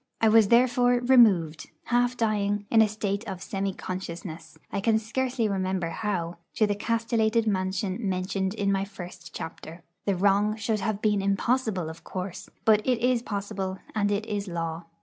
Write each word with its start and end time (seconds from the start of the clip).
I 0.19 0.29
was 0.29 0.47
therefore 0.47 0.95
'removed,' 0.95 1.69
half 1.83 2.17
dying, 2.17 2.65
in 2.71 2.81
a 2.81 2.87
state 2.87 3.23
of 3.27 3.43
semi 3.43 3.71
consciousness, 3.71 4.57
I 4.71 4.81
can 4.81 4.97
scarcely 4.97 5.47
remember 5.47 5.89
how, 5.91 6.37
to 6.55 6.65
the 6.65 6.73
castellated 6.73 7.45
mansion 7.45 7.99
mentioned 8.09 8.55
in 8.55 8.71
my 8.71 8.83
first 8.83 9.31
chapter. 9.35 9.83
The 10.05 10.15
wrong 10.15 10.55
should 10.55 10.79
have 10.79 11.03
been 11.03 11.21
impossible, 11.21 11.87
of 11.87 12.03
course; 12.03 12.49
but 12.65 12.81
it 12.83 12.97
is 12.99 13.21
possible, 13.21 13.77
and 13.93 14.11
it 14.11 14.25
is 14.25 14.47
law. 14.47 14.85